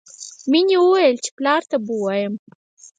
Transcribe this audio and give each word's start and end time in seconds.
مینې 0.51 0.77
وویل 0.79 1.15
چې 1.23 1.29
پلار 1.37 1.61
ته 1.69 1.77
به 1.83 1.91
ووایم 1.95 2.33